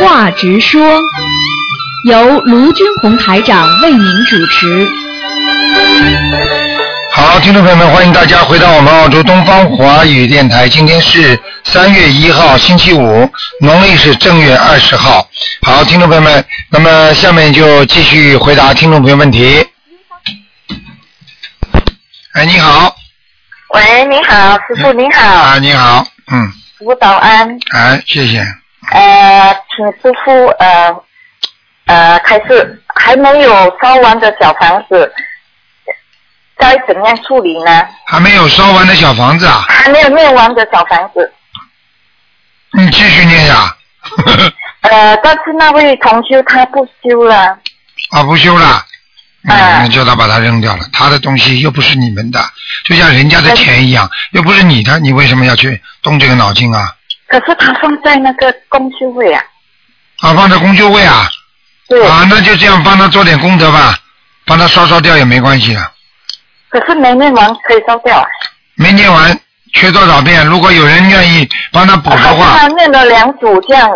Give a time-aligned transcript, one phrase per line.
[0.00, 1.00] 话直说，
[2.04, 4.88] 由卢军红台长为您主持。
[7.12, 10.68] 好，听众朋友们，欢迎大家回到我们澳洲东方华语电台。
[10.68, 13.28] 今天是三月一号，星期五，
[13.60, 15.28] 农历是正月二十号。
[15.62, 19.66] 好，听众朋友们，那么下面就继续回答听众朋友问题。
[22.34, 22.94] 哎，你好。
[23.74, 25.26] 喂，你好，师傅你好。
[25.26, 26.46] 啊，你好，嗯，
[26.78, 27.58] 师傅早安。
[27.72, 28.46] 哎，谢谢。
[28.90, 31.02] 呃，请师傅呃
[31.86, 35.12] 呃开始，还没有烧完的小房子，
[36.56, 37.86] 该怎样处理呢？
[38.06, 39.64] 还没有烧完的小房子啊？
[39.68, 41.32] 还没有念完的小房子，
[42.72, 43.76] 你继续念呀。
[44.80, 47.58] 呃，但是那位同修他不修了，
[48.10, 48.84] 啊，不修了。
[49.48, 50.84] 嗯，叫他把它扔掉了。
[50.92, 52.40] 他的东西又不是你们的，
[52.84, 56.94] 就像人家的钱一样，又不是你的，你为什么要去动这个脑筋啊？
[57.28, 59.42] 可是他放在那个公修位啊。
[60.20, 61.28] 啊，放在公修位啊？
[61.88, 62.04] 对。
[62.06, 63.96] 啊，那就这样帮他做点功德吧，
[64.46, 65.92] 帮他烧烧掉也没关系的。
[66.70, 68.26] 可是没念完可以烧掉啊。
[68.74, 69.38] 没念完，
[69.74, 70.46] 缺多少遍？
[70.46, 73.90] 如果有人愿意帮他补的话，他念了两组这样，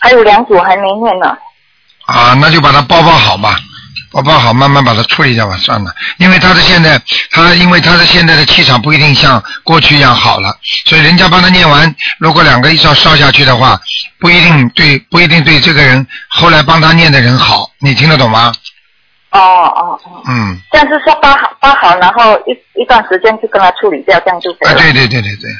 [0.00, 1.36] 还有两组还没念呢。
[2.06, 3.56] 啊，那就把它包包好吧，
[4.12, 5.92] 包包好，慢慢把它处理掉吧，算了。
[6.18, 10.54] 因为他的现在，他因为他的现在的气场不一定像过去一样好了，
[10.86, 13.80] 所以人家帮他念完，如果两个一烧烧下去的话，
[14.20, 18.52] 不一定对，不一定对这个人后来帮他念的人好，你听得懂吗？
[19.30, 24.78] 哦哦哦，嗯，这样是说包好包好，然后一一段时间就跟他处理掉，这样就可以啊，了。
[24.78, 25.50] 对对对对对，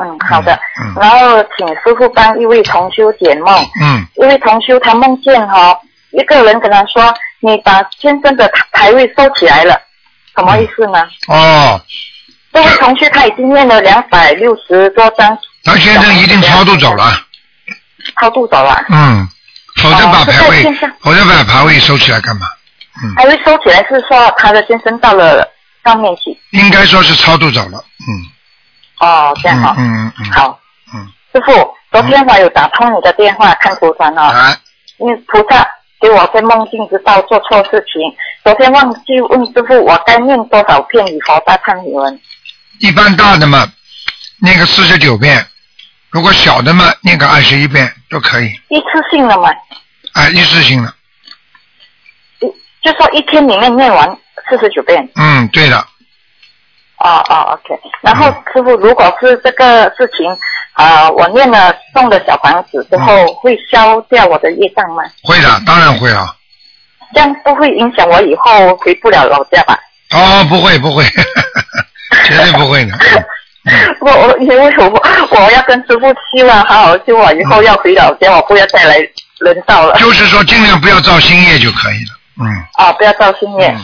[0.00, 0.52] 嗯，好的。
[0.82, 3.64] 嗯然后请师傅帮一位同修解梦。
[3.80, 5.78] 嗯，一位同修他梦见哈、
[6.10, 7.14] 一个人跟他说
[7.44, 9.80] ：“你把先生的牌位收起来了。”
[10.36, 10.98] 什么意思呢？
[11.28, 11.80] 哦，
[12.52, 17.04] 这位同学他已经念了两百六十多张，他先生一定超度走了，
[18.20, 19.28] 超度走了，嗯，
[19.76, 20.64] 否则把牌位
[21.00, 22.46] 否则把牌位收起来干嘛？
[23.00, 23.14] 嗯。
[23.14, 25.48] 牌位收起来是说他的先生到了
[25.84, 26.36] 上面去。
[26.50, 28.10] 应该说是超度走了，嗯。
[28.98, 30.58] 哦，这样哈、嗯嗯嗯，好，
[30.92, 31.52] 嗯，师傅，
[31.92, 34.56] 昨天我有打通你的电话看图腾哦，啊，
[34.98, 35.64] 因为菩萨
[36.04, 38.02] 给我在梦境知道做错事情，
[38.44, 42.20] 昨天忘记问师傅我该念多少遍以佛大忏悔文。
[42.80, 43.66] 一般大的嘛，
[44.42, 45.46] 念个四十九遍，
[46.10, 49.48] 如果小的嘛，念个二十一遍都可以，一次性的嘛，
[50.12, 50.94] 啊，一次性的，
[52.82, 54.06] 就说一天里面念完
[54.50, 55.08] 四十九遍。
[55.14, 55.86] 嗯，对的，
[56.98, 57.80] 哦哦，OK。
[58.02, 60.36] 然后师傅，如果是这个事情，
[60.72, 65.02] 啊、我念了送了小房子之后，会消掉我的业障吗？
[65.22, 66.34] 会的，当然会啊，
[67.14, 69.78] 这样不会影响我以后回不了老家吧？
[70.10, 71.04] 哦，不会不会，
[72.24, 72.96] 绝对不会的，
[74.00, 78.98] 我我因为我我要跟师傅希望好好修，我以后要回老家，我不要再来
[79.40, 79.98] 人道了。
[79.98, 82.46] 就是说尽量不要造新业就可以了，嗯。
[82.74, 83.76] 啊，不要造新业。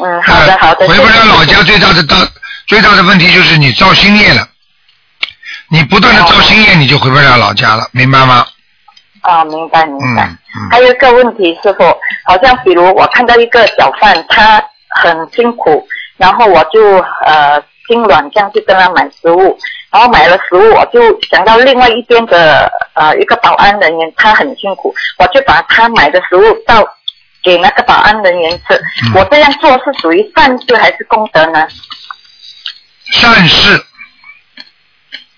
[0.00, 0.86] 嗯，好的好的。
[0.88, 2.16] 回不了老家最大的大
[2.68, 4.46] 最大的问题就是你造新业了，
[5.70, 8.46] 你不断的造新业，你就回不了老家了，明白吗？
[9.22, 10.24] 啊，明白明白。
[10.26, 11.84] 嗯嗯还有一个问题，师傅，
[12.24, 15.86] 好像比如我看到一个小贩，他很辛苦，
[16.18, 19.58] 然后我就呃心软，这样去跟他买食物，
[19.90, 21.00] 然后买了食物，我就
[21.30, 26.86] 想到另外一边的呃一个保安人员，他很辛苦，我就把他买的食物到
[27.42, 28.74] 给那个保安人员吃。
[29.06, 31.66] 嗯我这样做是属于善事还是功德呢？
[33.12, 33.84] 善事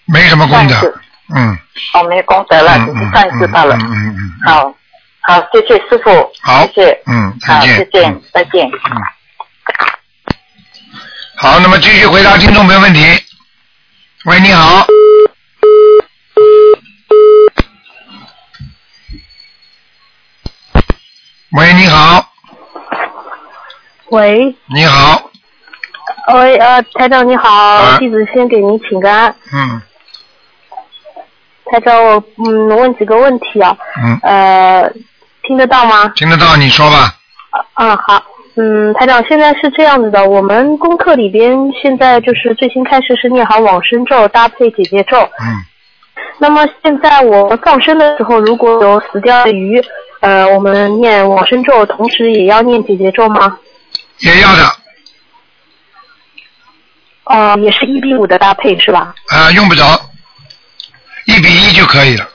[0.06, 1.00] 没什么功德，
[1.34, 1.58] 嗯，
[1.94, 3.76] 哦，没功德了，嗯只是善事罢了。
[3.76, 4.75] 嗯嗯嗯嗯，好，
[5.22, 6.10] 好，谢谢师傅，
[6.42, 8.70] 好谢谢，嗯，再见，再见嗯，再见。
[11.36, 13.00] 好，那么继续回答听众朋友问题。
[14.25, 14.86] 喂，你好。
[21.53, 22.32] 喂，你好，
[24.10, 25.29] 喂，你好，
[26.34, 29.34] 喂，呃，台长你好，啊弟子先给您请个安。
[29.53, 29.82] 嗯
[31.71, 34.92] 台长，我嗯问几个问题啊，嗯，呃，
[35.44, 36.12] 听得到吗？
[36.16, 37.15] 听得到，你说吧。
[37.74, 38.22] 嗯，好。
[38.56, 45.18] 嗯，台长，现在是这样子的，我们功课里边现在就是最新开始是念好往生咒搭配姐姐咒。
[45.21, 45.65] 嗯。
[46.38, 49.80] 那么现在我们放生的时候，如果有死掉的鱼，
[50.21, 53.56] 呃，我们念往生咒，同时也要念姐姐咒吗？
[54.18, 54.62] 也要的，
[57.24, 59.14] 哦、也是一比五的搭配是吧？
[59.28, 60.10] 啊、用不着，
[61.26, 62.28] 一比一就可以了。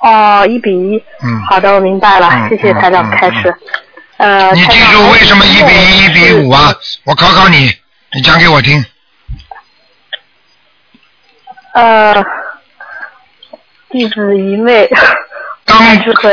[0.00, 1.02] 哦，一比一。
[1.22, 1.40] 嗯。
[1.48, 3.54] 好的，我明白了，嗯谢谢台长嗯开始。
[4.18, 6.74] 呃，你记住为什么一比一、一比五啊？
[7.04, 7.72] 我考考你，
[8.12, 8.84] 你讲给我听。
[11.72, 12.14] 呃，
[13.90, 14.88] 弟子愚昧，
[15.64, 15.78] 刚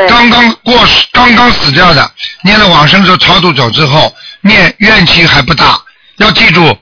[0.06, 0.74] 刚刚过
[1.12, 2.08] 刚刚死掉的，
[2.44, 5.80] 念了往生咒超度走之后，念怨气还不大。
[6.18, 6.78] 要记住，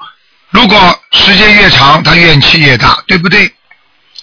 [0.50, 3.52] 如果时间越长，他怨气越大，对不对？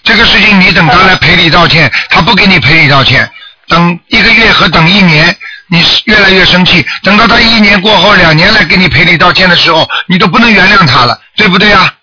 [0.03, 3.29] 这个事情你等他来赔礼道歉，他不给你赔礼道歉，
[3.67, 5.35] 等一个月和等一年，
[5.67, 6.85] 你是越来越生气。
[7.03, 11.93] 等到他一年过后、两年来给你赔礼道歉的时候，你都不能原谅他了，对不对啊？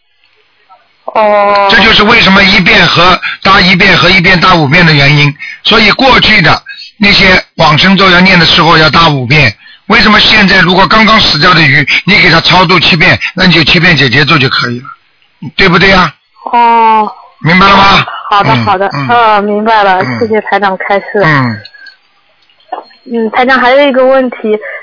[1.05, 5.35] 哦，这就是为什么一遍和搭一遍和一遍搭五遍的原因。
[5.63, 6.63] 所以过去的
[6.97, 9.57] 那些往生咒要念的时候要搭五遍，
[9.89, 14.87] 为什么现在如果刚刚死掉的鱼，你给它超度七遍，那你就七遍解结咒就可以了，
[15.57, 16.13] 对不对呀、
[16.51, 17.11] 哦，
[17.41, 18.07] 明白了吗？
[18.31, 21.05] 好的嗯好的，嗯嗯，明白了，嗯谢谢台长开示。
[21.23, 21.61] 嗯，
[23.13, 24.37] 嗯，台长还有一个问题，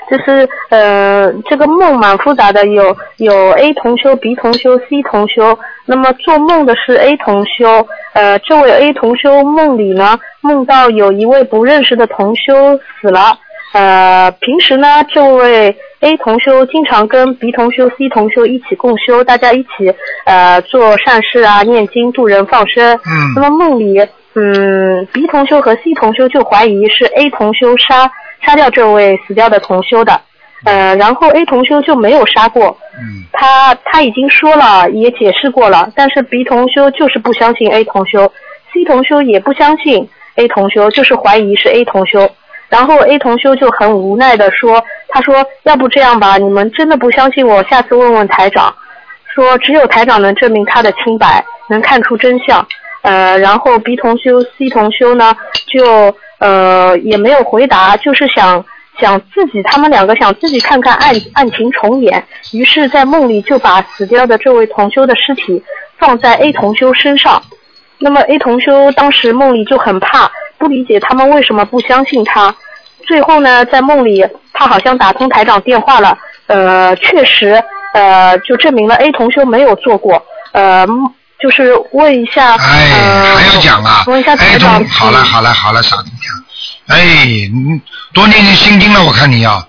[0.08, 5.58] 就是呃，这个梦蛮复杂的，有有 A 同修、B 同修、C 同修。
[5.84, 13.36] 那么做梦的是 A 同修，呃，这位 A 同修梦里呢，梦到有一位不认识的同修死了。
[13.72, 19.92] 呃，平时呢，这位 A 同修经常跟 B 同修、C 同修一起共修，大家一起
[20.26, 22.94] 呃做善事啊，念经度人放生。
[22.96, 23.98] 嗯那么梦里，
[24.34, 28.10] 嗯，B 同修和 C 同修就怀疑是 A 同修杀
[28.44, 30.20] 杀掉这位死掉的同修的，
[30.64, 38.30] 呃，然后 A 同修就没有杀过，嗯他他已经说了，也解释过了，但是 B 同修就是不相信 A 同修
[38.74, 42.30] ，C 同修也不相信 A 同修，就是怀疑是 A 同修。
[42.72, 48.74] 然后 A 同修就很无奈的说：“他说要不这样吧，你们真的不相信我，下次问问台长。
[49.34, 52.66] 说只有台长能证明他的清白，能看出真相。
[53.02, 55.36] 呃，然后 B 同修、C 同修呢，
[55.66, 58.64] 就呃也没有回答，就是想
[58.98, 62.24] 想自己，他们两个想自己看看案案情重演，
[62.54, 65.62] 于是，在梦里就把死掉的这位同修的尸体
[65.98, 67.42] 放在 A 同修身上。
[67.98, 70.30] 那么 A 同修当时梦里就很怕，
[70.62, 72.54] 不理解他们为什么不相信他。
[73.04, 76.16] 最后呢，在梦里他好像打通台长电话了，
[76.46, 77.60] 呃，确实，
[77.94, 80.86] 呃，就证明了 A 同修没有做过，呃，
[81.40, 84.04] 就是问一下，哎，呃，还要讲啊。
[84.06, 84.34] 问一下？
[84.34, 87.50] 哎，台长，好了好了好了，傻姑娘，哎，你
[88.14, 89.66] 多念念心经了，我看你要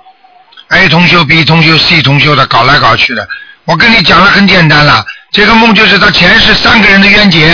[0.69, 3.27] A 同修、B 同修、C 同修的搞来搞去的，
[3.65, 7.49] 我跟你讲了很简单了，这个梦就是他前世三个人的冤结，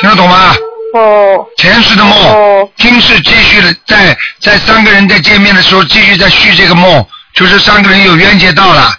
[0.00, 0.52] 听得懂吗？
[0.96, 8.92] 哦前世的梦，哦今世继续的在在三个人在见面的时候继续在续这个梦，就是三个人有冤结到了，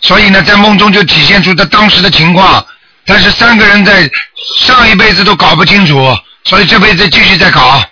[0.00, 2.64] 所以呢，在梦中就体现出他当时的情况，
[3.04, 4.10] 但是三个人在
[4.58, 7.82] 上一辈子都搞不清楚，所以这辈子继续在搞，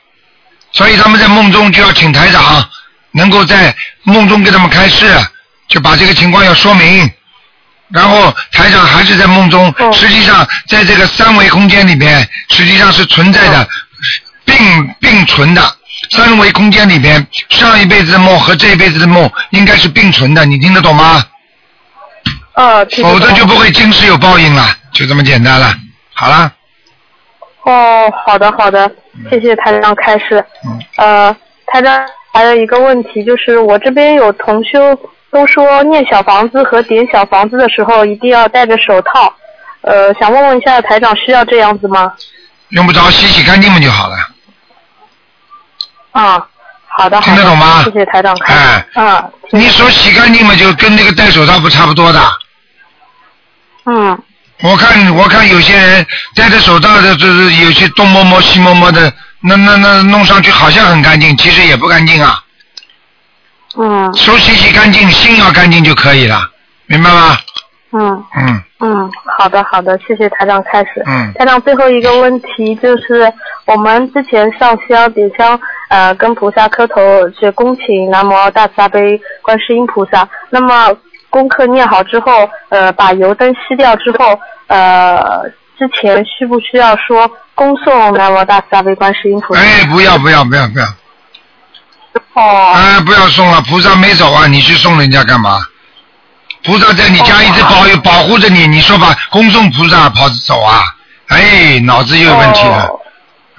[0.72, 2.68] 所以他们在梦中就要请台长，
[3.12, 5.06] 能够在梦中给他们开示，
[5.68, 7.10] 就把这个情况要说明。
[7.94, 13.68] 然后台长还是在梦中，哦实际上在这个三维空间里面，实际上是存在的
[14.44, 14.56] 并
[15.00, 15.62] 并存的。
[16.10, 21.24] 三维空间里面，上一辈子的梦和这一辈子的梦应该是并存的，你听得懂吗？
[22.54, 25.72] 呃，否则就不会今世有报应了，就这么简单了。
[26.12, 26.52] 好了，
[27.62, 28.90] 哦，好的好的，
[29.30, 30.44] 谢谢台长开示。
[30.64, 31.36] 嗯，呃，
[31.66, 34.98] 台长还有一个问题，就是我这边有同修
[35.34, 39.34] 都说念小房子和点小房子的时候一定要戴着手套，
[39.80, 42.12] 呃，想问问一下台长需要这样子吗？
[42.68, 44.16] 用不着洗洗干净嘛就好了。
[46.12, 46.46] 啊，
[46.86, 48.32] 好的好的，听得懂吗谢谢台长。
[48.44, 52.20] 哎啊，你手洗干净嘛，就跟那个戴手套不差不多的。
[53.86, 54.16] 嗯，
[54.62, 62.40] 我看我看有些人戴着手套的，就是有些东摸摸西摸摸的，那那那弄上去好像很干净，其实也不干净啊。
[63.76, 66.38] 嗯手洗洗干净，心要干净就可以了，
[66.86, 67.36] 明白吗？
[67.96, 71.02] 嗯嗯嗯，好的好的，谢谢台长开始。
[71.06, 73.32] 嗯台长最后一个问题就是，
[73.66, 77.00] 我们之前上香点香，呃，跟菩萨磕头
[77.38, 80.28] 是恭请南无大慈大悲观世音菩萨。
[80.50, 80.92] 那么
[81.30, 85.44] 功课念好之后，呃，把油灯熄掉之后，呃，
[85.78, 89.60] 之前需不需要说恭送南无大慈大悲观世音菩萨？
[89.60, 90.86] 哎，不要不要不要不要，
[92.34, 95.64] 哦哎，不要送了，菩萨没走啊，你去送人家干嘛？
[96.64, 100.82] 菩萨在你家一直保佑保护着你，你说吧恭送菩萨跑着走啊？
[101.28, 103.00] 哎，脑子又有问题了，哦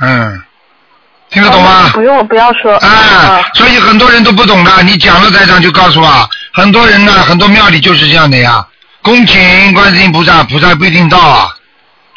[0.02, 0.44] 嗯，
[1.30, 1.90] 听得懂吗？
[1.94, 2.76] 不用，不要说。
[2.78, 8.66] 啊，所以很多人都不懂的，你讲了台长就告诉我，很多人呢，很多庙里就是这样的呀。
[9.02, 11.48] 恭请观世音菩萨，菩萨不一定到啊。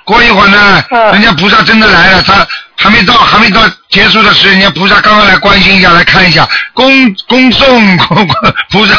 [0.09, 2.47] 过一会儿呢，嗯人家菩萨真的来了，他
[2.77, 3.61] 还没到，还没到
[3.91, 7.97] 结束的时候，人家菩萨刚刚来关心一下，来看一下，恭恭送
[8.73, 8.95] 菩萨。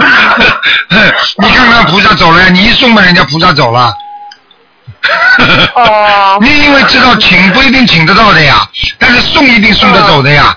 [1.38, 3.92] 你看看菩萨走了呀，你一送吧，人家菩萨走了。
[5.74, 8.66] 哦 你因为知道请不一定请得到的呀，
[8.98, 10.56] 但是送一定送得走的呀。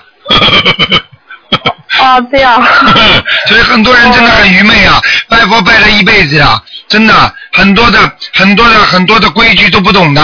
[2.00, 2.62] 哦， 这样。
[3.48, 7.98] 所以很多人真的很愚昧啊，拜佛拜了一辈子啊，真的很多的
[8.34, 10.22] 很多的很多的规矩都不懂的。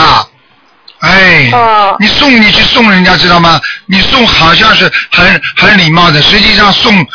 [1.00, 3.60] 哎，哦你送你去送人家知道吗？
[3.86, 7.06] 你送好像是很很礼貌的，实际上送，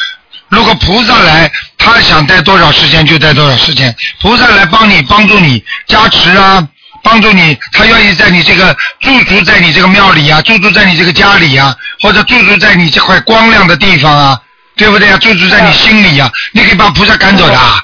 [0.49, 6.67] 如果菩萨来，他想待多少时间就待多少时间，菩萨来帮你帮助你加持啊，
[7.05, 14.41] 帮助你，他愿意在你这个驻足在你这个庙里啊，驻足在你这个家里啊，或者驻足在你这块光亮的地方啊，
[14.75, 15.17] 对不对啊？
[15.17, 17.79] 驻足在你心里啊，你可以把菩萨赶走的啊，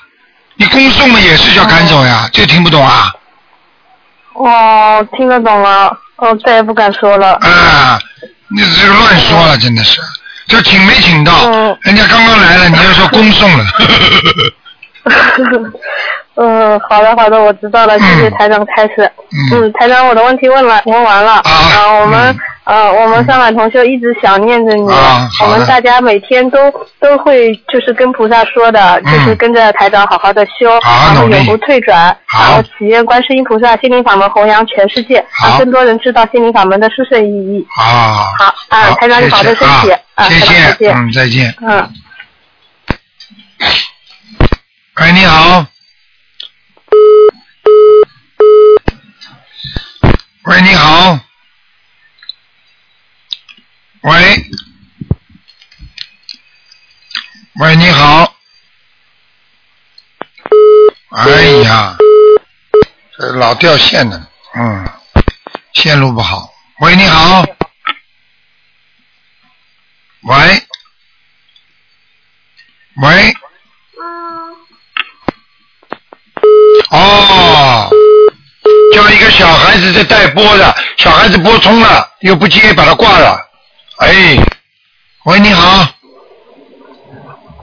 [0.55, 3.13] 你恭送嘛也是叫赶走呀，这听不懂啊？
[4.33, 5.95] 哦，听得懂了。
[6.17, 7.33] 哦，再也不敢说了。
[7.35, 7.99] 啊，
[8.49, 9.99] 你这个乱说了，真的是，
[10.47, 13.65] 就请没请到，嗯人家刚刚来了，你就说恭送了，
[16.35, 19.11] 嗯，好的好的，我知道了，谢谢嗯台长开始。
[19.51, 19.63] 嗯。
[19.63, 21.33] 嗯，台长，我的问题问了，问完了。
[21.33, 21.43] 啊
[21.75, 22.39] 呃我们嗯。
[22.63, 24.83] 呃，我们上海同学一直想念着你，
[25.43, 26.57] 我们大家每天都
[26.99, 29.11] 都会就是跟菩萨说的，嗯。
[29.11, 32.43] 就是跟着台长好好的修，然后永不退转，好。
[32.45, 35.49] 然后祈愿观世音菩萨心灵法门弘扬全世界，好。
[35.49, 37.65] 让更多人知道心灵法门的殊胜意义。
[37.77, 39.91] 啊，好啊台长你保重身体。
[40.15, 40.95] 啊再，见。
[40.95, 41.53] 嗯，再见。
[41.61, 41.89] 嗯。
[45.01, 45.65] 喂，你好。
[50.43, 51.19] 喂，你好。
[54.01, 54.45] 喂。
[57.59, 58.35] 喂，你好。
[61.09, 61.95] 哎呀，
[63.15, 64.89] 这老掉线呢，嗯，
[65.73, 66.51] 线路不好。
[66.79, 67.45] 喂，你好。
[70.23, 70.67] 喂。
[72.95, 73.35] 喂。
[76.89, 77.89] 哦，
[78.93, 83.39] 叫一个小孩子带播的，小孩子拨通了又不接，把他挂了。
[83.99, 84.37] 哎，
[85.25, 85.87] 喂，你好，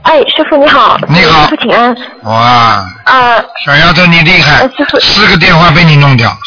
[0.03, 1.43] 哎，师傅你好，你好。
[1.43, 1.95] 师傅请安。
[2.23, 3.43] 哇，啊。
[3.65, 6.29] 小丫头你厉害呃师傅，四个电话被你弄掉。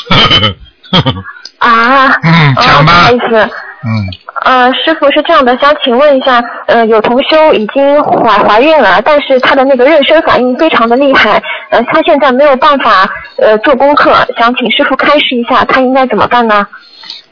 [1.59, 2.93] 啊，嗯哦讲吧。
[2.93, 3.51] 不好意思，
[3.85, 4.07] 嗯，
[4.45, 13.09] 呃，师傅是这样的，想请问一下，呃，有同修已经怀怀孕了，但是她的那个妊娠反应非常的厉害，呃，她现在没有办法
[13.39, 16.67] 呃做功课，想请师傅开示一下，她应该怎么办呢？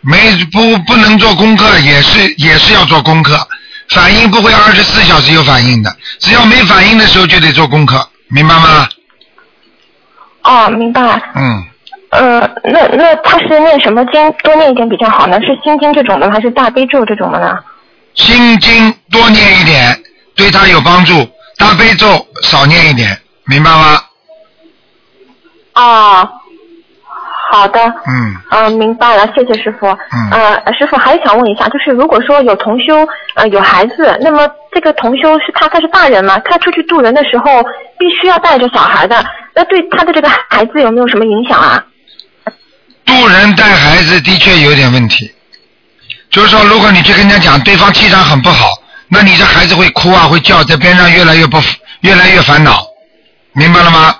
[0.00, 0.16] 没
[0.50, 3.38] 不不能做功课，也是也是要做功课。
[3.90, 5.90] 反应不会二十四小时有反应的，
[6.20, 8.88] 只要没反应的时候就得做功课，明白吗？
[10.42, 11.00] 哦，明白。
[11.34, 11.64] 嗯，
[12.10, 15.40] 呃，那那他是念什么经多念一点比较好呢？
[15.40, 17.58] 是心经这种的，还是大悲咒这种的呢？
[18.14, 19.96] 心经多念一点，
[20.34, 21.14] 对他有帮助；
[21.56, 22.06] 大悲咒
[22.42, 24.00] 少念一点，明白吗？
[25.74, 26.28] 哦，
[27.52, 27.80] 好的。
[28.08, 29.86] 嗯，嗯，明白了，谢谢师傅。
[29.86, 37.62] 嗯呃，师傅还想问一下，就是如果说有同修呃有孩子，那么这个同修是他他是大人嘛，他出去度人的时候
[37.96, 39.24] 必须要带着小孩的，
[39.54, 41.84] 那对他的这个孩子有没有什么影响啊？
[43.10, 45.32] 渡人带孩子的确有点问题，
[46.30, 48.70] 就是说，如果你去跟人家讲对方气场很不好，
[49.08, 51.60] 那你这孩子会哭啊，会叫，在边上越来越不
[52.02, 52.86] 越来越烦恼，
[53.52, 54.14] 明白了吗？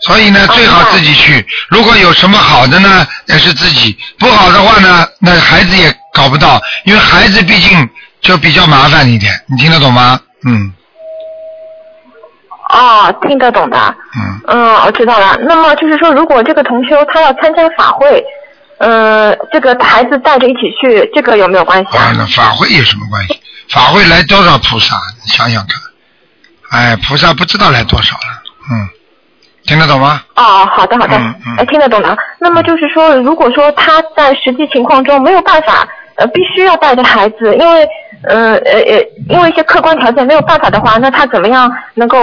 [0.00, 1.46] 所以呢，哦最好自己去。
[1.68, 7.88] 如果有什么好的呢，也是自己；不好的话呢，那孩子也搞不到，因为孩子毕竟
[8.20, 9.32] 就比较麻烦一点。
[9.48, 10.20] 你听得懂吗？
[10.44, 10.72] 嗯
[12.72, 13.78] 哦，听得懂的。
[14.16, 15.36] 嗯，嗯，我知道了。
[15.42, 18.24] 那么就是说，如果这个同修他要参加法会，
[18.78, 22.14] 呃，这个孩子带着一起去，这个有没有关系啊，啊？
[22.18, 23.40] 那法会有什么关系？
[23.70, 24.96] 法会来多少菩萨？
[25.24, 28.42] 你想想看，哎，菩萨不知道来多少了。
[28.70, 28.88] 嗯，
[29.66, 30.20] 听得懂吗？
[30.34, 32.16] 哦，好的好的嗯嗯，哎，听得懂的。
[32.40, 37.88] 那么就是说，如果说他在实际情况中没有办法，呃，必须要带着孩子，因为
[38.26, 42.18] 呃呃呃，因为一些客观条件没有办法的话，那他怎么样能够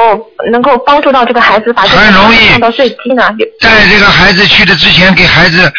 [0.52, 3.24] 能够帮助到这个孩子把这个很容易降到最低呢？
[3.62, 5.72] 在这个孩子去的之前，给孩子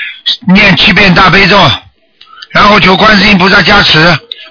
[0.48, 1.58] 念七遍大悲咒，
[2.50, 3.98] 然后求观世音菩萨加持。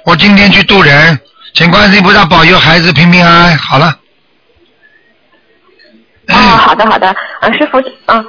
[0.06, 1.20] 我今天去渡人，
[1.54, 3.58] 请观世音菩萨保佑孩子平平安安。
[3.58, 3.98] 好了。
[6.28, 8.24] 哦，好的好的，啊，师傅，啊。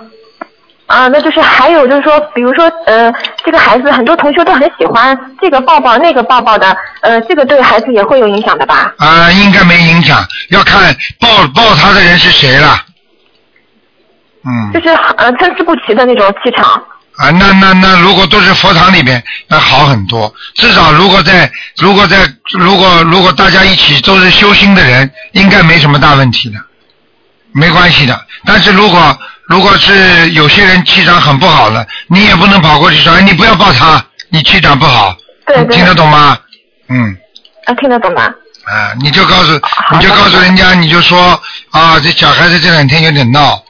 [0.86, 3.12] 啊，那就是还有就是说，比如说，呃，
[3.42, 8.92] 这个孩子很多同学都很喜欢这个抱抱那个抱抱的，呃，这个对孩子也会有影响的吧？
[8.98, 12.78] 啊、应该没影响，要看抱抱他的人是谁了。
[14.44, 14.72] 嗯。
[14.74, 16.70] 就是呃参差不齐的那种气场。
[17.16, 20.34] 啊，那那那，如果都是佛堂里边，那好很多。
[20.56, 22.18] 至少如果在如果在
[22.58, 26.58] 如果如果大家一起都是修心的人，应该没什么大问题的，
[27.52, 28.20] 没关系的。
[28.44, 29.16] 但是如果
[29.54, 36.36] 如果是有些人气场很不好了，你也不能跑过去说，哎，你不要抱他，你气场不好，对听得懂吗？
[36.88, 37.16] 嗯。
[37.66, 38.22] 啊，听得懂吗？
[38.24, 39.52] 啊，你就告诉，
[39.92, 43.62] 你就告诉人家，你就说啊，这小孩子这两天有点闹，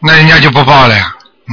[0.00, 1.16] 那人家就不报了呀。
[1.48, 1.52] 嗯，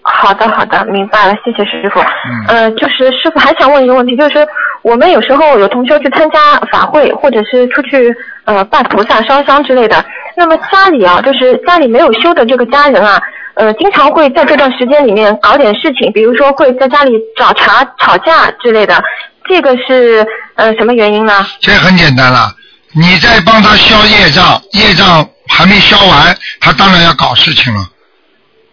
[0.00, 2.00] 好的，好的，明白了，谢谢师傅。
[2.00, 4.48] 嗯呃，就是师傅还想问一个问题，就是
[4.82, 8.12] 我们有时候有同学去参加法会，或者是出去
[8.46, 10.02] 呃拜菩萨、烧香之类的，
[10.36, 13.20] 那么家里啊，就是家里没有修的这个家人啊，
[13.54, 19.02] 呃，经常会在这段时间里面搞点事情，比如说会在家里找茬、吵架之类的，
[19.48, 21.46] 这个是呃什么原因呢？
[21.60, 22.54] 这很简单了，
[22.94, 27.80] 你在帮他消业障，业障还没消完，他当然要搞事情了。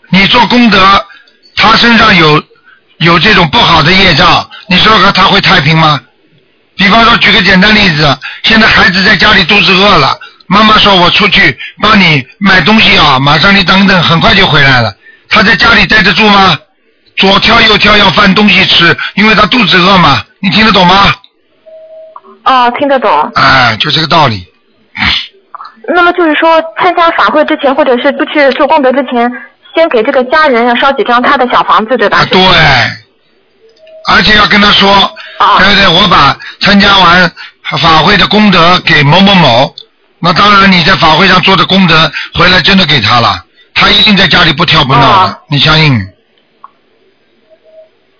[0.09, 0.79] 你做功德，
[1.55, 2.41] 他身上有
[2.99, 5.99] 有这种不好的业障，你说说他会太平吗？
[6.75, 10.17] 比方说，举个简单例子，现在孩子在家里肚子饿了，
[10.49, 14.91] 妈妈说我出去帮你买东西啊，马上你等等，很快就回来了。
[15.29, 16.57] 他在家里待得住吗？
[17.15, 20.23] 左挑右挑要饭东西吃，因为他肚子饿嘛。
[20.39, 21.13] 你听得懂吗？
[22.45, 23.31] 哦，听得懂。
[23.35, 24.45] 哎，就这个道理。
[25.93, 29.31] 那么就是说，参加法会之前，或者是不去做功德之前，
[29.75, 32.19] 先给这个家人要烧几张他的小房子，对吧？
[32.19, 32.39] 啊，对，
[34.07, 34.91] 而且要跟他说，
[35.37, 35.87] 啊对不对？
[35.87, 37.31] 我把参加完
[37.77, 39.75] 法会的功德给某某某，
[40.19, 45.97] 那当然你在法会上做的功德回来真的给他了，他一定在家里不跳不闹的，啊你相信？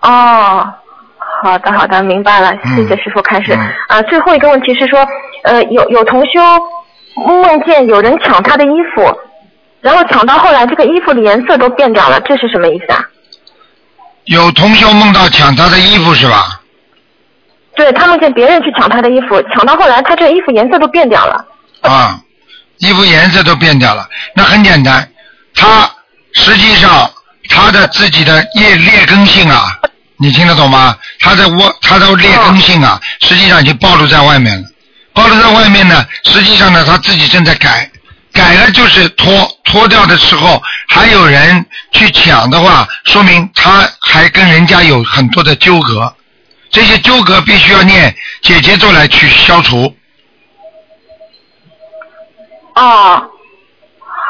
[0.01, 0.65] 哦，
[1.43, 3.53] 好的好的，明白了，嗯谢谢师傅开始。
[3.53, 5.05] 嗯啊，最后一个问题是说，
[5.43, 6.39] 呃，有有同修
[7.15, 9.19] 梦见有人抢他的衣服，
[9.81, 13.03] 然后抢到后来这个衣服的颜色都变掉了，这是什么意思啊？
[14.23, 16.61] 有同修梦到抢他的衣服是吧？
[17.75, 21.45] 对他梦见别人去抢他的衣服，抢到后来他这衣服颜色都变掉了。
[21.81, 22.19] 啊，
[22.77, 25.09] 衣服颜色都变掉了，那很简单，
[25.55, 25.89] 他
[26.34, 27.12] 实际上
[27.49, 29.77] 他的自己的劣劣根性啊，
[30.17, 30.97] 你听得懂吗？
[31.19, 34.67] 他的窝他的劣根性啊，实际上已经暴露在外面了。
[35.13, 37.89] 暴露在外面呢，实际上呢他自己正在改，
[38.32, 46.13] 改了就是脱脱掉的时候，还有人去抢的话，说明他还跟人家有很多的纠葛，
[46.71, 49.93] 这些纠葛必须要念解结咒来去消除。
[52.79, 53.29] 哦，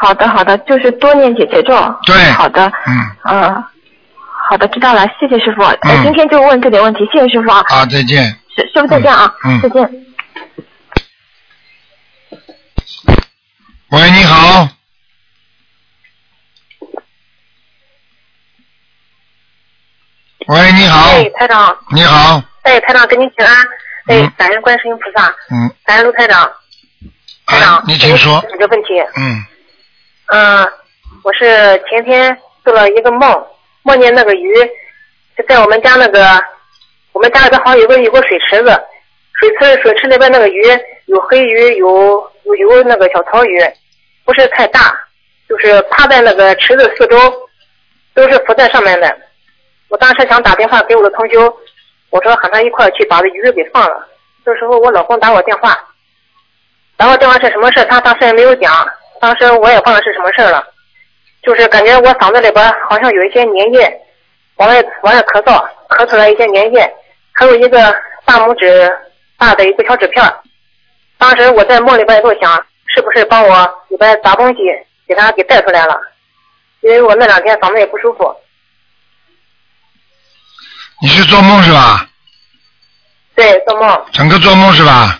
[0.02, 1.72] 好的好的，就是多念姐姐咒。
[2.04, 2.66] 对好的。
[2.86, 3.10] 嗯。
[3.24, 3.64] 嗯，
[4.48, 5.62] 好的，知道了，谢谢师傅。
[5.62, 7.62] 呃，嗯今天就问这点问题，谢谢师傅啊。
[7.68, 8.24] 好，再见。
[8.56, 9.32] 师师傅再见啊。
[9.44, 10.06] 嗯嗯再见。
[13.90, 14.68] 喂，你好。
[20.48, 23.56] 喂，你好，哎，台长，你好，哎，台长，给您请安。
[24.06, 26.50] 哎嗯，感恩观世音菩萨，嗯，感恩卢台长。
[27.50, 29.00] 台哎长，，你请说几个问题。
[29.16, 29.44] 嗯，
[30.26, 30.72] 嗯，
[31.24, 31.44] 我是
[31.90, 33.44] 前天做了一个梦，
[33.82, 34.54] 梦见那个鱼
[35.36, 36.40] 就在我们家那个，
[37.12, 38.70] 我们家里边好像有个有个水池子，
[39.40, 40.62] 水池水池里边那个鱼
[41.06, 43.60] 有黑鱼，有有有那个小草鱼，
[44.24, 44.96] 不是太大，
[45.48, 47.18] 就是趴在那个池子四周，
[48.14, 49.18] 都是浮在上面的。
[49.88, 51.52] 我当时想打电话给我的同修，
[52.10, 54.06] 我说喊他一块去把这鱼给放了。
[54.44, 55.76] 这时候我老公打我电话，
[57.00, 57.82] 打我电话是什么事？
[57.86, 58.86] 他当时也没有讲，
[59.22, 60.62] 当时我也忘了是什么事了，
[61.42, 64.00] 就是感觉我嗓子里边好像有一些粘液，
[64.56, 66.94] 往外往外咳嗽，咳出来一些粘液，
[67.32, 68.86] 还有一个大拇指
[69.38, 70.40] 大的一个小纸片儿。
[71.16, 72.54] 当时我在梦里边也就想，
[72.94, 74.56] 是不是帮我里边砸东西
[75.08, 75.98] 给他给带出来了？
[76.82, 78.36] 因为我那两天嗓子也不舒服。
[81.00, 82.06] 你是做梦是吧？
[83.34, 85.18] 对，做梦，整个做梦是吧？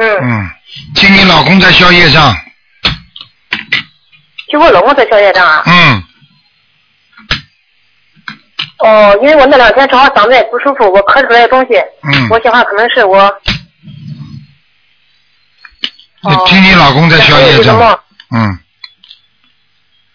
[0.00, 0.50] 嗯，嗯，
[0.94, 2.34] 听你老公在消业障，
[4.50, 5.62] 就我老公在宵夜上啊。
[5.66, 6.02] 嗯，
[8.78, 12.28] 哦，因为我那两天正好嗓子也不舒服，我咳出来的东西，嗯。
[12.30, 13.18] 我想话可能是我。
[16.22, 17.98] 哦听你老公在消业障这个梦，
[18.34, 18.58] 嗯，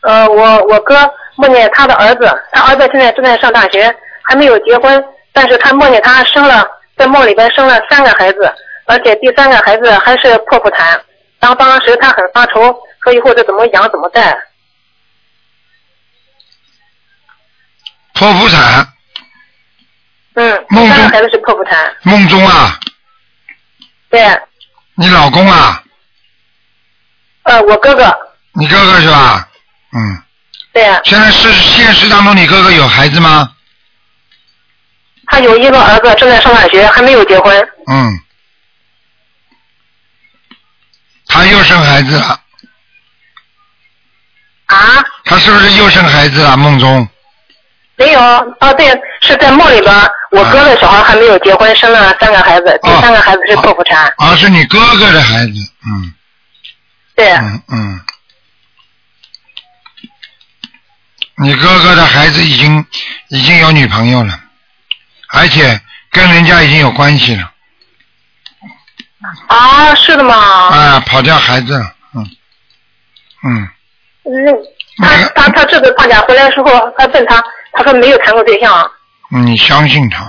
[0.02, 0.98] 呃，我我哥
[1.36, 6.68] 梦见他的儿子，他儿子现在正在上大学，还没有结婚，但是他梦见他生了，
[6.98, 8.54] 在梦里边生了三个孩子，
[8.86, 11.04] 而且第三个孩子还是破腹产，
[11.40, 14.38] 然后当时他很发愁，说以后这怎么养怎么带。
[18.14, 18.88] 剖腹产，
[20.36, 22.80] 嗯，梦中第三个孩子是剖腹产，梦中啊，
[24.10, 24.40] 对，
[24.96, 25.84] 你老公啊，
[27.44, 28.16] 呃，我哥哥，
[28.54, 29.50] 你哥哥是吧？
[29.92, 30.24] 嗯，
[30.72, 33.52] 对，现在是现实当中你哥哥有孩子吗？
[35.28, 37.70] 他有一个儿子正在上大学，还没有结婚。
[37.88, 38.18] 嗯，
[41.36, 42.40] 他又生孩子了，
[44.68, 45.04] 啊？
[45.26, 46.56] 他是不是又生孩子了？
[46.58, 47.08] 梦中？
[47.98, 48.88] 没有，哦对，
[49.22, 49.94] 是在梦里边，
[50.32, 54.14] 我哥的小孩还没有结婚，生了三个孩子，第三个孩子是剖腹产。
[54.18, 55.54] 啊，是你哥哥的孩子，
[55.86, 56.14] 嗯。
[57.16, 58.02] 对，嗯嗯，
[61.38, 62.86] 你哥哥的孩子已经
[63.30, 64.38] 已经有女朋友了，
[65.30, 65.80] 而且
[66.12, 67.54] 跟人家已经有关系了，
[69.48, 70.36] 啊，是的吗？
[70.36, 72.30] 啊，跑掉孩子了，嗯
[73.44, 73.70] 嗯，
[74.26, 74.64] 嗯，
[74.98, 78.92] 他他他这次放假回来的时候，他问他，他说没有谈过对象。
[79.30, 80.26] 你相信他，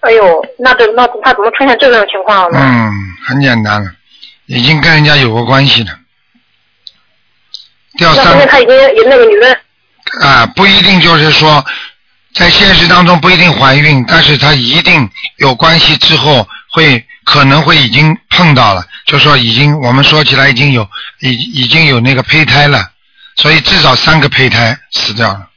[0.00, 2.58] 哎呦，那这那他怎么出现这种情况呢？
[2.60, 2.92] 嗯，
[3.26, 3.90] 很简单了，
[4.46, 5.98] 已经跟人家有过关系了，
[7.98, 9.58] 掉那说三明他已经有那个女人，
[10.22, 11.64] 啊，不一定就是说，
[12.34, 20.88] 在现实当中不一定怀孕，但是她一定有关系之后会可能会已经碰到了，就说已经我们说起来已经有
[21.20, 22.90] 已已经有那个胚胎了，
[23.36, 25.48] 所以至少三个胚胎死掉了，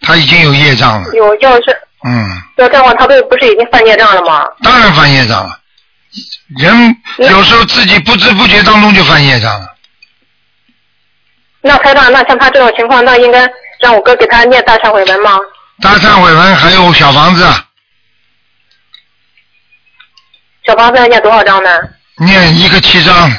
[0.00, 4.44] 她已经有业障了，有要是嗯，要这样的话，他不不是已经犯业障了吗？
[4.62, 5.58] 当然犯业障了，
[6.58, 9.74] 人有时候自己不知不觉当中就犯业障了，
[11.62, 13.44] 那台长，那像他这种情况，那应该
[13.80, 15.38] 让我哥给他念大忏悔文吗？
[15.80, 17.46] 大忏悔文还有小房子，
[20.66, 21.70] 小房子要念多少张呢？
[22.16, 23.30] 念一个七张，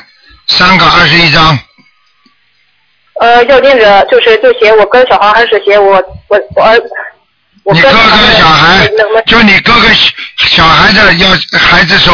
[0.47, 1.59] 三个二十一张。
[3.19, 6.79] 呃，要念着就是就写我哥小孩，还是写我我我儿？
[7.63, 7.97] 我你哥哥
[8.39, 8.87] 小孩
[9.27, 12.13] 就你哥哥小小孩的要孩子收，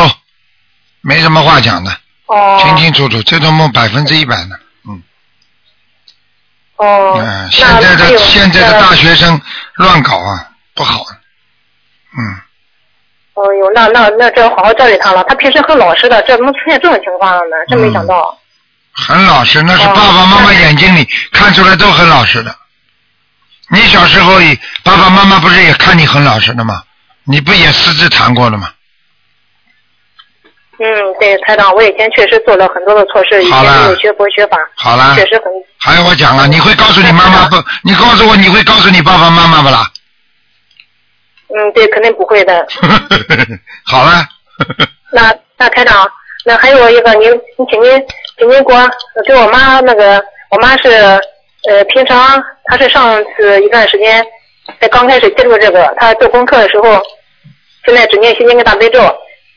[1.01, 4.64] 没什么话讲的，哦清清楚楚，这种梦百分之一百的，嗯
[6.77, 9.39] 哦，嗯，现在的现在的呃大学生
[9.75, 11.05] 乱搞啊，不好，
[12.17, 12.35] 嗯，
[13.33, 15.23] 哦呦，那那那这要好好教育他了。
[15.25, 17.55] 他平时很老实的，这怎么出现这种情况了呢？
[17.69, 18.37] 真没想到。
[18.91, 22.55] 很老实，那是爸爸妈妈眼睛里看出来都很老实的。
[23.69, 26.83] 你小时候也爸爸妈妈不是也看你很老实的吗？
[27.23, 28.69] 你不也私自谈过了吗？
[30.77, 35.45] 嗯，对，台长，我以前确实做了很多的错事，以前没有学佛学法，好了，确实很。
[35.79, 37.55] 还有我讲了，你会告诉你妈妈不？
[37.83, 39.85] 你告诉我，你会告诉你爸爸妈妈不啦？
[41.47, 42.67] 嗯，对，肯定不会的。
[43.85, 44.25] 好了，
[45.13, 46.05] 那那台长，
[46.43, 47.91] 那还有一个，您您请您
[48.37, 48.89] 请您给我
[49.25, 50.89] 给我妈那个，我妈是
[51.69, 54.25] 呃平常她是上次一段时间
[54.81, 57.01] 在刚开始接触这个，她做功课的时候，
[57.85, 58.99] 现在只念心经跟大悲咒，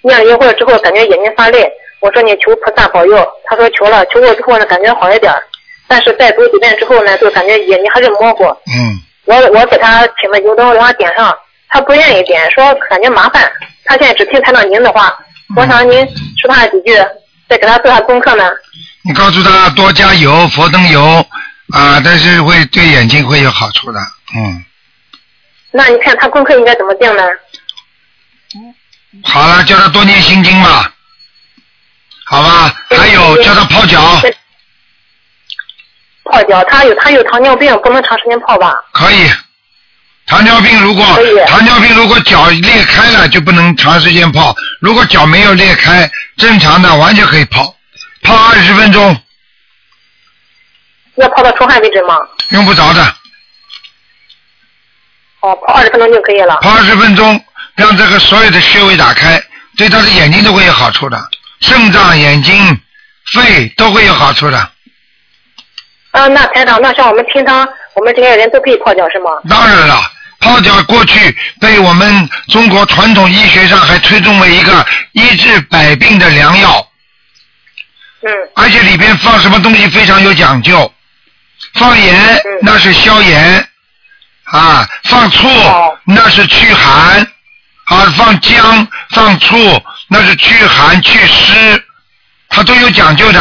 [0.02, 5.42] 念了一会儿之后感觉眼睛发累，我说你求菩萨保佑，他说求了，求过之后呢感觉好一点儿，
[5.86, 8.44] 但是再读几遍之后呢，就感觉眼睛还是模糊。
[8.44, 11.36] 嗯，我我给他请了油灯让他点上，
[11.68, 13.50] 他不愿意点，说感觉麻烦。
[13.84, 15.18] 他现在只听台长您的话，
[15.56, 16.06] 我想您
[16.40, 16.94] 说他几句，
[17.48, 18.50] 再给他做下功课呢。
[19.02, 21.02] 你告诉他多加油，佛灯油
[21.72, 23.98] 啊，但是会对眼睛会有好处的，
[24.36, 24.64] 嗯。
[25.70, 27.22] 那你看他功课应该怎么定呢？
[29.24, 30.92] 好了，叫他多念心经吧，
[32.24, 32.74] 好吧？
[32.90, 34.00] 还有叫他泡脚，
[36.24, 38.74] 泡脚，他有他有糖尿病，不能长时间泡吧？
[38.92, 39.30] 可以。
[40.26, 41.04] 糖尿病如果
[41.46, 47.74] 糖尿病如果脚裂开了就不能长时间泡，如果脚没有裂开，正常的完全可以泡，
[48.22, 49.16] 泡二十分钟
[51.14, 52.14] 要泡到出汗为止吗？
[52.50, 53.02] 用不着的，
[55.40, 56.58] 哦，泡二十分钟就可以了。
[56.60, 57.42] 泡二十分钟
[57.78, 59.40] 让这个所有的穴位打开，
[59.76, 62.80] 对他的眼睛都会有好处的，肾脏、眼睛、
[63.32, 64.58] 肺都会有好处的。
[66.10, 69.30] 啊，那台长，那像我们平常我们这些人都可以泡脚是吗？
[69.48, 70.10] 当然了，
[70.40, 76.84] 泡脚过去被我们中国传统医学上还推崇为一个医治百病的良药，
[78.22, 80.92] 嗯，而且里边放什么东西非常有讲究，
[81.74, 83.68] 放盐那是消炎，
[84.44, 85.48] 啊，放醋
[86.04, 87.24] 那是驱寒，
[87.88, 89.56] 啊，放姜放醋
[90.08, 91.82] 那是驱寒祛湿，
[92.48, 93.40] 它都有讲究的。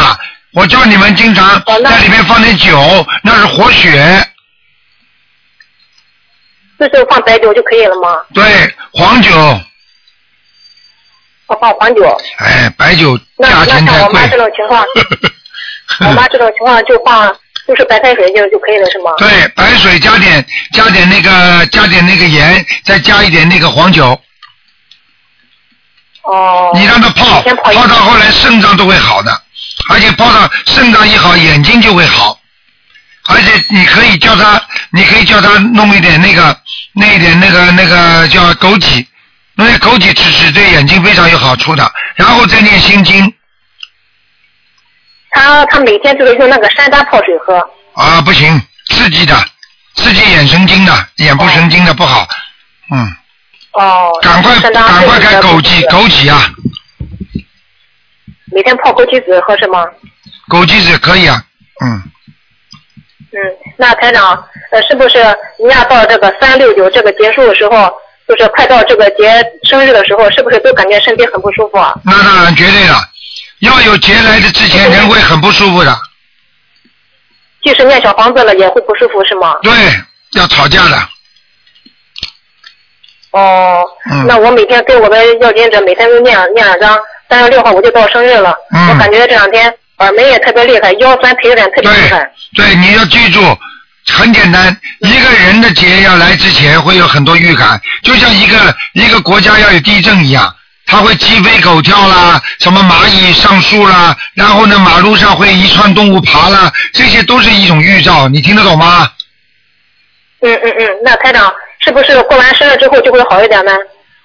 [0.54, 4.28] 我叫你们经常在里面放点酒，那是活血。
[6.80, 8.16] 这时候放白酒就可以了吗？
[8.34, 8.44] 对，
[8.94, 9.32] 黄酒，
[11.48, 12.18] 我放黄酒。
[12.38, 14.28] 哎，白酒那那价钱太贵像我妈。
[14.28, 14.86] 这种情况，
[16.10, 17.36] 我妈这种情况就放
[17.68, 19.12] 就是白开水就就可以了是吗？
[19.18, 24.20] 对，白水加点加点那个加点那个盐，再加一点那个黄酒，
[26.28, 26.72] 哦。
[26.76, 29.42] 你让他泡，泡泡到后来肾脏都会好的，
[29.90, 32.40] 而且泡到肾脏一好，眼睛就会好。
[33.30, 34.62] 而且你可以叫他，
[34.92, 36.58] 你可以叫他弄一点那个，
[36.94, 39.06] 那一点那个那个叫枸杞，
[39.56, 41.92] 弄点枸杞吃吃，对眼睛非常有好处的。
[42.16, 43.34] 然后再念心经，
[45.32, 47.58] 他他每天就是用那个山楂泡水喝。
[47.96, 48.62] 啊，不行，
[48.92, 49.36] 刺激的，
[49.96, 52.26] 刺激眼神经的，眼部神经的不好。
[52.92, 53.14] 嗯，
[53.78, 54.12] 哦。
[54.22, 56.08] 赶快赶快开枸杞，枸。
[56.10, 56.50] 杞啊，
[58.52, 59.86] 每天泡枸杞子喝是吗？
[60.50, 61.44] 枸杞子可以啊。
[61.84, 62.02] 嗯，
[63.32, 63.38] 嗯，
[63.78, 67.92] 那台长，呃，是不是人家到这个三六九这个结束的时候，
[68.28, 71.94] 就是快到这个节生日的时候，是不是都感觉身体很不舒服啊？
[72.04, 72.96] 那当然绝对的，
[73.60, 75.96] 要有节来的之前人会很不舒服的，
[77.62, 79.54] 即使念小房子了也会不舒服是吗？
[79.62, 79.72] 对，
[80.32, 80.98] 要吵架的。
[83.32, 86.98] 哦，嗯那我每天给我们要经者每天都念念两张，
[87.30, 92.32] 三月六号我就到生日了，嗯我感觉这两天耳鸣也特别厉害，腰酸腿有点特别厉害。
[92.56, 93.42] 对，你要记住，
[94.08, 109.12] 很简单，一个人的节要来之前会有很多预感，就像一个一个国家要有地震一样，它会鸡飞狗跳啦，什么蚂蚁上树啦，然后呢，马路上会一串动物爬啦，这些都是一种预兆，你听得懂吗？
[110.40, 111.52] 嗯嗯嗯，那台长
[111.88, 113.72] 是不是过完生日之后就会好一点呢？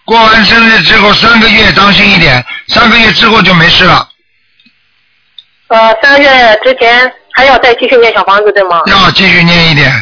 [0.04, 4.08] 过完生日之后三个月当心一点，三个月之后就没事了，
[5.68, 8.82] 呃，三个月之前还要再继续念小房子对吗？
[8.86, 9.92] 要继续念一点，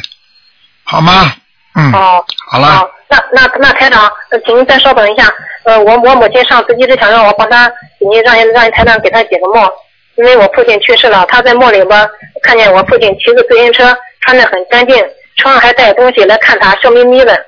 [0.84, 1.34] 好吗？
[1.74, 5.30] 嗯，哦，好了好，那那那台长，呃请您再稍等一下。
[5.64, 7.68] 呃，我我母亲上次一直想让我帮她，
[8.00, 9.70] 给您让让台长给她解个梦，
[10.14, 12.08] 因为我父亲去世了，她在梦里边
[12.42, 14.96] 看见我父亲骑着自行车，穿得很干净，
[15.36, 17.38] 车上还带东西来看他，笑眯眯的。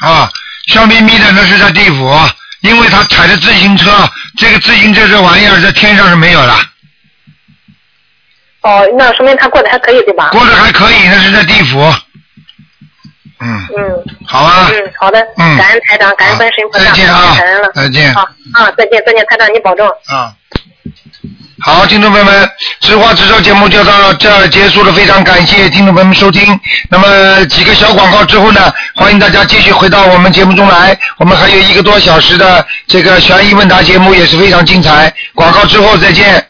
[0.00, 0.30] 啊，
[0.66, 2.12] 笑眯眯的那是在地府，
[2.62, 3.90] 因为他踩着自行车，
[4.36, 6.54] 这个自行车这玩意儿在天上是没有的，
[8.62, 10.28] 哦，那说明他过得还可以对吧？
[10.30, 11.80] 过得还可以，那是在地府。
[13.40, 18.22] 嗯，嗯好啊，嗯，好的，嗯感恩台长，感恩观世音菩萨，再见啊感恩了，再见好
[18.54, 19.86] 啊，再见再见，台长你保重。
[20.06, 20.34] 啊。
[21.60, 26.58] 好，听众朋友们，直话直说节目就到这儿结束了，非常感谢听众朋友们收听。
[26.90, 30.98] 那么几个小广告之后呢，欢迎大家继续回到我们节目中来。
[31.16, 35.12] 我们还有一个多小时的这个悬疑问答节目也是非常精彩。
[35.32, 36.42] 广告之后再见。